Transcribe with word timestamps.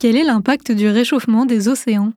Quel 0.00 0.14
est 0.14 0.22
l'impact 0.22 0.70
du 0.70 0.88
réchauffement 0.88 1.44
des 1.44 1.66
océans? 1.66 2.12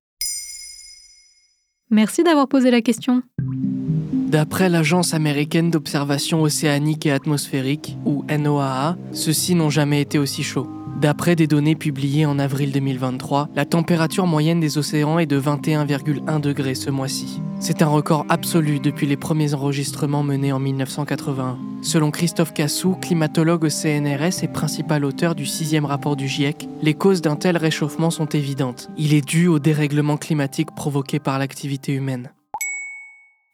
Merci 1.89 2.23
d'avoir 2.23 2.47
posé 2.47 2.69
la 2.69 2.81
question. 2.81 3.23
D'après 3.41 4.69
l'Agence 4.69 5.15
américaine 5.15 5.71
d'observation 5.71 6.43
océanique 6.43 7.07
et 7.07 7.11
atmosphérique, 7.11 7.97
ou 8.05 8.23
NOAA, 8.29 8.97
ceux-ci 9.13 9.55
n'ont 9.55 9.71
jamais 9.71 9.99
été 9.99 10.19
aussi 10.19 10.43
chauds. 10.43 10.69
D'après 11.01 11.35
des 11.35 11.47
données 11.47 11.75
publiées 11.75 12.27
en 12.27 12.37
avril 12.37 12.71
2023, 12.71 13.49
la 13.55 13.65
température 13.65 14.27
moyenne 14.27 14.59
des 14.59 14.77
océans 14.77 15.17
est 15.17 15.25
de 15.25 15.41
21,1 15.41 16.39
degrés 16.39 16.75
ce 16.75 16.91
mois-ci. 16.91 17.41
C'est 17.59 17.81
un 17.81 17.87
record 17.87 18.23
absolu 18.29 18.79
depuis 18.79 19.07
les 19.07 19.17
premiers 19.17 19.55
enregistrements 19.55 20.21
menés 20.21 20.51
en 20.51 20.59
1981. 20.59 21.57
Selon 21.81 22.11
Christophe 22.11 22.53
Cassou, 22.53 22.93
climatologue 23.01 23.63
au 23.63 23.69
CNRS 23.69 24.43
et 24.43 24.47
principal 24.47 25.03
auteur 25.03 25.33
du 25.33 25.47
sixième 25.47 25.85
rapport 25.85 26.15
du 26.15 26.27
GIEC, 26.27 26.69
les 26.83 26.93
causes 26.93 27.23
d'un 27.23 27.35
tel 27.35 27.57
réchauffement 27.57 28.11
sont 28.11 28.27
évidentes. 28.27 28.87
Il 28.95 29.15
est 29.15 29.27
dû 29.27 29.47
au 29.47 29.57
dérèglement 29.57 30.17
climatique 30.17 30.69
provoqué 30.75 31.17
par 31.17 31.39
l'activité 31.39 31.93
humaine. 31.93 32.31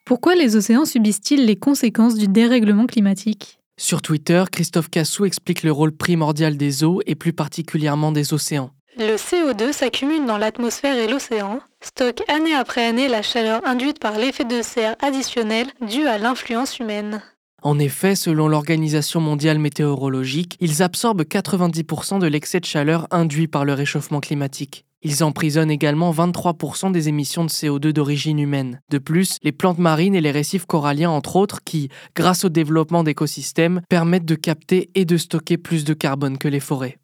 Pourquoi 0.04 0.36
les 0.36 0.58
océans 0.58 0.84
subissent-ils 0.84 1.46
les 1.46 1.56
conséquences 1.56 2.16
du 2.16 2.28
dérèglement 2.28 2.88
climatique? 2.88 3.58
Sur 3.80 4.02
Twitter, 4.02 4.44
Christophe 4.52 4.90
Cassou 4.90 5.26
explique 5.26 5.62
le 5.62 5.72
rôle 5.72 5.92
primordial 5.92 6.58
des 6.58 6.84
eaux 6.84 7.00
et 7.06 7.14
plus 7.14 7.32
particulièrement 7.32 8.12
des 8.12 8.34
océans. 8.34 8.72
Le 8.98 9.16
CO2 9.18 9.72
s'accumule 9.72 10.26
dans 10.26 10.40
l'atmosphère 10.40 10.98
et 10.98 11.08
l'océan, 11.08 11.60
stocke 11.82 12.24
année 12.28 12.56
après 12.56 12.84
année 12.84 13.08
la 13.08 13.22
chaleur 13.22 13.62
induite 13.68 14.00
par 14.00 14.18
l'effet 14.18 14.46
de 14.46 14.64
serre 14.64 14.96
additionnel 15.00 15.68
dû 15.88 16.08
à 16.08 16.18
l'influence 16.18 16.80
humaine. 16.80 17.22
En 17.62 17.78
effet, 17.78 18.16
selon 18.16 18.48
l'Organisation 18.48 19.22
mondiale 19.22 19.60
météorologique, 19.60 20.58
ils 20.60 20.82
absorbent 20.82 21.22
90% 21.22 22.18
de 22.18 22.26
l'excès 22.26 22.60
de 22.60 22.66
chaleur 22.66 23.08
induit 23.12 23.48
par 23.48 23.64
le 23.64 23.74
réchauffement 23.74 24.22
climatique. 24.22 24.87
Ils 25.04 25.24
emprisonnent 25.24 25.70
également 25.70 26.12
23% 26.12 26.92
des 26.92 27.08
émissions 27.08 27.46
de 27.46 27.50
CO2 27.50 27.92
d'origine 27.92 28.40
humaine. 28.40 28.82
De 28.90 28.98
plus, 28.98 29.38
les 29.44 29.52
plantes 29.52 29.78
marines 29.78 30.16
et 30.16 30.22
les 30.22 30.32
récifs 30.32 30.66
coralliens, 30.66 31.12
entre 31.12 31.36
autres, 31.36 31.64
qui, 31.64 31.90
grâce 32.16 32.46
au 32.46 32.50
développement 32.50 33.04
d'écosystèmes, 33.04 33.82
permettent 33.90 34.26
de 34.26 34.36
capter 34.36 34.90
et 34.96 35.06
de 35.06 35.18
stocker 35.18 35.58
plus 35.58 35.84
de 35.84 35.94
carbone 35.94 36.38
que 36.38 36.48
les 36.48 36.60
forêts. 36.60 36.98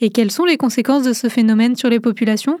Et 0.00 0.10
quelles 0.10 0.32
sont 0.32 0.44
les 0.44 0.56
conséquences 0.56 1.04
de 1.04 1.12
ce 1.12 1.28
phénomène 1.28 1.76
sur 1.76 1.88
les 1.88 2.00
populations? 2.00 2.58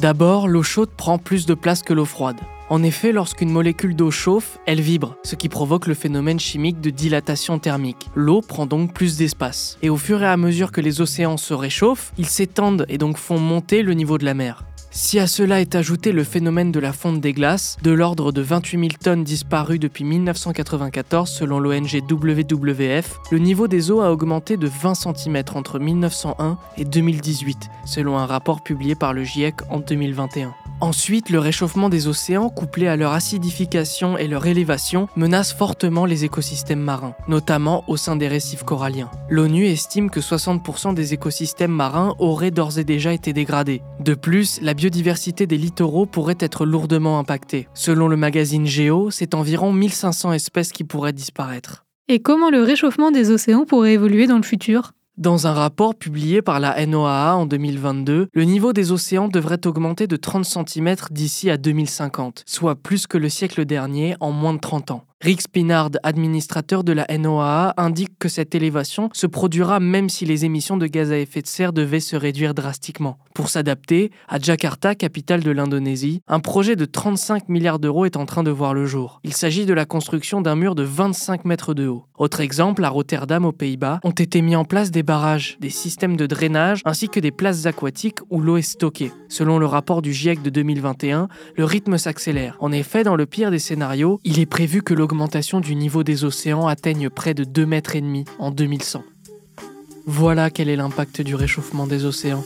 D'abord, 0.00 0.48
l'eau 0.48 0.62
chaude 0.62 0.90
prend 0.96 1.18
plus 1.18 1.44
de 1.44 1.54
place 1.54 1.82
que 1.82 1.92
l'eau 1.92 2.04
froide. 2.04 2.38
En 2.70 2.82
effet, 2.82 3.12
lorsqu'une 3.12 3.50
molécule 3.50 3.96
d'eau 3.96 4.10
chauffe, 4.10 4.58
elle 4.66 4.82
vibre, 4.82 5.16
ce 5.24 5.36
qui 5.36 5.48
provoque 5.48 5.86
le 5.86 5.94
phénomène 5.94 6.38
chimique 6.38 6.82
de 6.82 6.90
dilatation 6.90 7.58
thermique. 7.58 8.10
L'eau 8.14 8.42
prend 8.42 8.66
donc 8.66 8.92
plus 8.92 9.16
d'espace. 9.16 9.78
Et 9.80 9.88
au 9.88 9.96
fur 9.96 10.22
et 10.22 10.26
à 10.26 10.36
mesure 10.36 10.70
que 10.70 10.82
les 10.82 11.00
océans 11.00 11.38
se 11.38 11.54
réchauffent, 11.54 12.12
ils 12.18 12.26
s'étendent 12.26 12.84
et 12.90 12.98
donc 12.98 13.16
font 13.16 13.38
monter 13.38 13.82
le 13.82 13.94
niveau 13.94 14.18
de 14.18 14.26
la 14.26 14.34
mer. 14.34 14.64
Si 14.90 15.18
à 15.18 15.26
cela 15.26 15.62
est 15.62 15.76
ajouté 15.76 16.12
le 16.12 16.24
phénomène 16.24 16.70
de 16.70 16.80
la 16.80 16.92
fonte 16.92 17.22
des 17.22 17.32
glaces, 17.32 17.78
de 17.82 17.90
l'ordre 17.90 18.32
de 18.32 18.42
28 18.42 18.78
000 18.78 18.90
tonnes 19.02 19.24
disparues 19.24 19.78
depuis 19.78 20.04
1994 20.04 21.30
selon 21.30 21.60
l'ONG 21.60 22.02
WWF, 22.10 23.18
le 23.30 23.38
niveau 23.38 23.66
des 23.66 23.90
eaux 23.90 24.00
a 24.02 24.10
augmenté 24.10 24.58
de 24.58 24.68
20 24.68 24.94
cm 24.94 25.42
entre 25.54 25.78
1901 25.78 26.58
et 26.76 26.84
2018, 26.84 27.70
selon 27.86 28.18
un 28.18 28.26
rapport 28.26 28.62
publié 28.62 28.94
par 28.94 29.14
le 29.14 29.24
GIEC 29.24 29.56
en 29.70 29.80
2021. 29.80 30.54
Ensuite, 30.80 31.30
le 31.30 31.40
réchauffement 31.40 31.88
des 31.88 32.06
océans, 32.06 32.50
couplé 32.50 32.86
à 32.86 32.94
leur 32.94 33.12
acidification 33.12 34.16
et 34.16 34.28
leur 34.28 34.46
élévation, 34.46 35.08
menace 35.16 35.52
fortement 35.52 36.06
les 36.06 36.24
écosystèmes 36.24 36.80
marins, 36.80 37.14
notamment 37.26 37.82
au 37.88 37.96
sein 37.96 38.14
des 38.14 38.28
récifs 38.28 38.62
coralliens. 38.62 39.10
L'ONU 39.28 39.66
estime 39.66 40.08
que 40.08 40.20
60% 40.20 40.94
des 40.94 41.14
écosystèmes 41.14 41.72
marins 41.72 42.14
auraient 42.20 42.52
d'ores 42.52 42.78
et 42.78 42.84
déjà 42.84 43.12
été 43.12 43.32
dégradés. 43.32 43.82
De 43.98 44.14
plus, 44.14 44.60
la 44.62 44.74
biodiversité 44.74 45.48
des 45.48 45.58
littoraux 45.58 46.06
pourrait 46.06 46.38
être 46.38 46.64
lourdement 46.64 47.18
impactée. 47.18 47.66
Selon 47.74 48.06
le 48.06 48.16
magazine 48.16 48.66
Géo, 48.66 49.10
c'est 49.10 49.34
environ 49.34 49.72
1500 49.72 50.32
espèces 50.32 50.70
qui 50.70 50.84
pourraient 50.84 51.12
disparaître. 51.12 51.86
Et 52.06 52.20
comment 52.20 52.50
le 52.50 52.62
réchauffement 52.62 53.10
des 53.10 53.32
océans 53.32 53.64
pourrait 53.64 53.94
évoluer 53.94 54.28
dans 54.28 54.36
le 54.36 54.42
futur? 54.44 54.92
Dans 55.18 55.48
un 55.48 55.52
rapport 55.52 55.96
publié 55.96 56.42
par 56.42 56.60
la 56.60 56.86
NOAA 56.86 57.34
en 57.34 57.44
2022, 57.44 58.28
le 58.32 58.44
niveau 58.44 58.72
des 58.72 58.92
océans 58.92 59.28
devrait 59.28 59.66
augmenter 59.66 60.06
de 60.06 60.16
30 60.16 60.44
cm 60.44 60.94
d'ici 61.10 61.50
à 61.50 61.56
2050, 61.56 62.44
soit 62.46 62.76
plus 62.76 63.06
que 63.06 63.18
le 63.18 63.28
siècle 63.28 63.64
dernier 63.64 64.16
en 64.20 64.30
moins 64.30 64.54
de 64.54 64.60
30 64.60 64.92
ans. 64.92 65.07
Rick 65.20 65.42
Spinard, 65.42 65.90
administrateur 66.04 66.84
de 66.84 66.92
la 66.92 67.04
NOAA, 67.10 67.74
indique 67.76 68.16
que 68.20 68.28
cette 68.28 68.54
élévation 68.54 69.10
se 69.12 69.26
produira 69.26 69.80
même 69.80 70.08
si 70.08 70.24
les 70.24 70.44
émissions 70.44 70.76
de 70.76 70.86
gaz 70.86 71.10
à 71.10 71.18
effet 71.18 71.42
de 71.42 71.48
serre 71.48 71.72
devaient 71.72 71.98
se 71.98 72.14
réduire 72.14 72.54
drastiquement. 72.54 73.18
Pour 73.34 73.48
s'adapter, 73.48 74.12
à 74.28 74.38
Jakarta, 74.38 74.94
capitale 74.94 75.42
de 75.42 75.50
l'Indonésie, 75.50 76.22
un 76.28 76.38
projet 76.38 76.76
de 76.76 76.84
35 76.84 77.48
milliards 77.48 77.80
d'euros 77.80 78.04
est 78.04 78.16
en 78.16 78.26
train 78.26 78.44
de 78.44 78.52
voir 78.52 78.74
le 78.74 78.86
jour. 78.86 79.20
Il 79.24 79.32
s'agit 79.32 79.66
de 79.66 79.74
la 79.74 79.86
construction 79.86 80.40
d'un 80.40 80.54
mur 80.54 80.76
de 80.76 80.84
25 80.84 81.44
mètres 81.44 81.74
de 81.74 81.88
haut. 81.88 82.04
Autre 82.16 82.40
exemple, 82.40 82.84
à 82.84 82.88
Rotterdam, 82.88 83.44
aux 83.44 83.52
Pays-Bas, 83.52 83.98
ont 84.04 84.12
été 84.12 84.40
mis 84.40 84.54
en 84.54 84.64
place 84.64 84.92
des 84.92 85.02
barrages, 85.02 85.56
des 85.60 85.70
systèmes 85.70 86.16
de 86.16 86.26
drainage 86.26 86.80
ainsi 86.84 87.08
que 87.08 87.18
des 87.18 87.32
places 87.32 87.66
aquatiques 87.66 88.20
où 88.30 88.40
l'eau 88.40 88.56
est 88.56 88.62
stockée. 88.62 89.10
Selon 89.28 89.58
le 89.58 89.66
rapport 89.66 90.00
du 90.00 90.12
GIEC 90.12 90.42
de 90.42 90.50
2021, 90.50 91.26
le 91.56 91.64
rythme 91.64 91.98
s'accélère. 91.98 92.56
En 92.60 92.70
effet, 92.70 93.02
dans 93.02 93.16
le 93.16 93.26
pire 93.26 93.50
des 93.50 93.58
scénarios, 93.58 94.20
il 94.22 94.38
est 94.38 94.46
prévu 94.46 94.82
que 94.82 94.94
l'augmentation 95.08 95.60
du 95.60 95.74
niveau 95.74 96.02
des 96.02 96.24
océans 96.24 96.66
atteigne 96.66 97.08
près 97.08 97.32
de 97.32 97.42
2,5 97.42 97.66
mètres 97.66 97.96
en 98.38 98.50
2100. 98.50 99.02
Voilà 100.04 100.50
quel 100.50 100.68
est 100.68 100.76
l'impact 100.76 101.22
du 101.22 101.34
réchauffement 101.34 101.86
des 101.86 102.04
océans. 102.04 102.44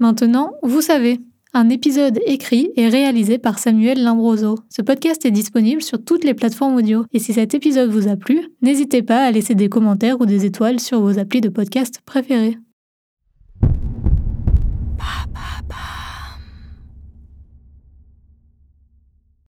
Maintenant, 0.00 0.54
vous 0.64 0.80
savez. 0.80 1.20
Un 1.54 1.68
épisode 1.68 2.18
écrit 2.26 2.72
et 2.76 2.88
réalisé 2.88 3.38
par 3.38 3.60
Samuel 3.60 4.02
Limbroso. 4.02 4.58
Ce 4.68 4.82
podcast 4.82 5.24
est 5.24 5.30
disponible 5.30 5.82
sur 5.82 6.02
toutes 6.02 6.24
les 6.24 6.34
plateformes 6.34 6.74
audio. 6.74 7.04
Et 7.12 7.20
si 7.20 7.34
cet 7.34 7.54
épisode 7.54 7.90
vous 7.90 8.08
a 8.08 8.16
plu, 8.16 8.48
n'hésitez 8.62 9.02
pas 9.02 9.24
à 9.24 9.30
laisser 9.30 9.54
des 9.54 9.68
commentaires 9.68 10.20
ou 10.20 10.26
des 10.26 10.44
étoiles 10.44 10.80
sur 10.80 11.00
vos 11.00 11.20
applis 11.20 11.40
de 11.40 11.50
podcast 11.50 12.00
préférés. 12.04 12.58